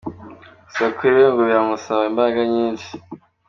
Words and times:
Gusa 0.65 0.85
kuri 0.95 1.11
we 1.19 1.25
ngo 1.31 1.41
biramusaba 1.47 2.01
imbaraga 2.09 2.41
nyinshi. 2.53 2.89